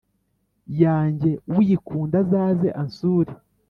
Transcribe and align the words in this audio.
yanjye 0.83 1.31
uyikunda 1.57 2.15
azaze 2.23 2.67
ansure 2.81 3.31